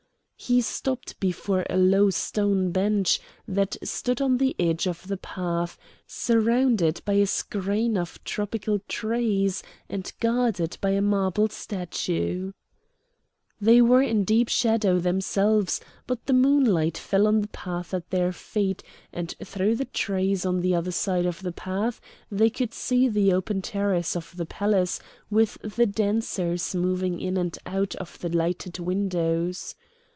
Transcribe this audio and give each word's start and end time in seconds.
He 0.43 0.59
stopped 0.61 1.17
before 1.19 1.65
a 1.69 1.77
low 1.77 2.09
stone 2.09 2.71
bench 2.71 3.21
that 3.47 3.77
stood 3.83 4.19
on 4.19 4.37
the 4.39 4.55
edge 4.59 4.87
of 4.87 5.07
the 5.07 5.15
path, 5.15 5.77
surrounded 6.07 6.99
by 7.05 7.13
a 7.13 7.27
screen 7.27 7.95
of 7.95 8.21
tropical 8.23 8.79
trees, 8.87 9.61
and 9.87 10.11
guarded 10.19 10.79
by 10.81 10.89
a 10.89 11.01
marble 11.01 11.47
statue. 11.49 12.53
They 13.61 13.81
were 13.83 14.01
in 14.01 14.23
deep 14.25 14.49
shadow 14.49 14.97
themselves, 14.99 15.79
but 16.07 16.25
the 16.25 16.33
moonlight 16.33 16.97
fell 16.97 17.27
on 17.27 17.39
the 17.41 17.47
path 17.49 17.93
at 17.93 18.09
their 18.09 18.31
feet, 18.33 18.81
and 19.13 19.33
through 19.45 19.75
the 19.75 19.85
trees 19.85 20.43
on 20.43 20.61
the 20.61 20.73
other 20.73 20.91
side 20.91 21.27
of 21.27 21.43
the 21.43 21.51
path 21.53 22.01
they 22.31 22.49
could 22.49 22.73
see 22.73 23.07
the 23.07 23.31
open 23.31 23.61
terrace 23.61 24.15
of 24.15 24.35
the 24.35 24.47
palace, 24.47 24.99
with 25.29 25.59
the 25.61 25.85
dancers 25.85 26.73
moving 26.75 27.21
in 27.21 27.37
and 27.37 27.57
out 27.67 27.95
of 27.97 28.17
the 28.19 28.29
lighted 28.29 28.79
windows. 28.79 29.75